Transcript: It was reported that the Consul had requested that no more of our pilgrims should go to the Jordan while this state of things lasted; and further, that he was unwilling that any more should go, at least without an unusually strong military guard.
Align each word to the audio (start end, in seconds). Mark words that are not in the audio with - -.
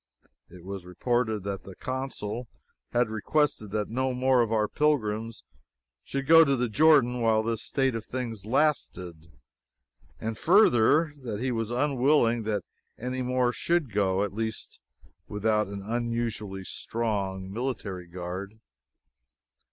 It 0.49 0.63
was 0.63 0.83
reported 0.83 1.43
that 1.43 1.61
the 1.61 1.75
Consul 1.75 2.47
had 2.91 3.07
requested 3.11 3.69
that 3.69 3.87
no 3.87 4.15
more 4.15 4.41
of 4.41 4.51
our 4.51 4.67
pilgrims 4.67 5.43
should 6.03 6.25
go 6.25 6.43
to 6.43 6.55
the 6.55 6.69
Jordan 6.69 7.21
while 7.21 7.43
this 7.43 7.61
state 7.61 7.93
of 7.93 8.03
things 8.03 8.43
lasted; 8.43 9.27
and 10.19 10.39
further, 10.39 11.13
that 11.21 11.39
he 11.39 11.51
was 11.51 11.69
unwilling 11.69 12.41
that 12.45 12.63
any 12.97 13.21
more 13.21 13.51
should 13.51 13.93
go, 13.93 14.23
at 14.23 14.33
least 14.33 14.79
without 15.27 15.67
an 15.67 15.83
unusually 15.83 16.63
strong 16.63 17.51
military 17.53 18.07
guard. 18.07 18.59